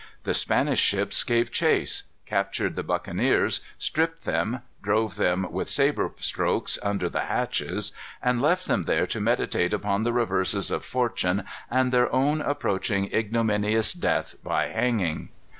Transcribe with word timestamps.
The 0.23 0.33
Spanish 0.33 0.79
ships 0.79 1.23
gave 1.23 1.51
chase; 1.51 2.01
captured 2.25 2.75
the 2.75 2.81
buccaneers; 2.81 3.61
stripped 3.77 4.25
them; 4.25 4.61
drove 4.81 5.15
them 5.15 5.45
with 5.51 5.69
sabre 5.69 6.11
strokes 6.17 6.79
under 6.81 7.07
the 7.07 7.25
hatches, 7.25 7.91
and 8.19 8.41
left 8.41 8.65
them 8.65 8.85
there 8.85 9.05
to 9.05 9.21
meditate 9.21 9.73
upon 9.75 10.01
the 10.01 10.11
reverses 10.11 10.71
of 10.71 10.83
fortune 10.83 11.43
and 11.69 11.91
their 11.91 12.11
own 12.11 12.41
approaching 12.41 13.13
ignominious 13.13 13.93
death 13.93 14.37
by 14.43 14.69
hanging. 14.69 15.29